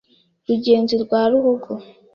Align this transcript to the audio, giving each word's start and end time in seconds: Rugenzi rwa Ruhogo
Rugenzi 0.47 0.93
rwa 1.03 1.21
Ruhogo 1.31 1.71